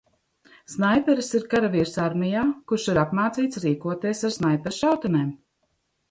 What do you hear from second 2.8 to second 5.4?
ir apmācīts rīkoties ar snaiperšautenēm.